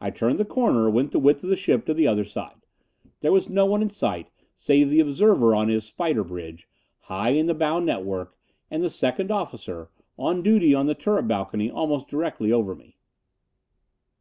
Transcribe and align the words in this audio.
I 0.00 0.10
turned 0.12 0.38
the 0.38 0.44
corner, 0.44 0.88
went 0.88 1.10
the 1.10 1.18
width 1.18 1.42
of 1.42 1.50
the 1.50 1.56
ship 1.56 1.84
to 1.86 1.92
the 1.94 2.06
other 2.06 2.22
side. 2.22 2.64
There 3.18 3.32
was 3.32 3.48
no 3.50 3.66
one 3.66 3.82
in 3.82 3.88
sight 3.90 4.30
save 4.54 4.88
the 4.90 5.00
observer 5.00 5.56
on 5.56 5.66
his 5.66 5.84
spider 5.84 6.22
bridge, 6.22 6.68
high 7.00 7.30
in 7.30 7.46
the 7.46 7.54
bow 7.54 7.80
network, 7.80 8.36
and 8.70 8.80
the 8.80 8.90
second 8.90 9.32
officer, 9.32 9.90
on 10.16 10.44
duty 10.44 10.72
on 10.72 10.86
the 10.86 10.94
turret 10.94 11.24
balcony 11.26 11.68
almost 11.68 12.06
directly 12.06 12.52
over 12.52 12.76
me. 12.76 12.96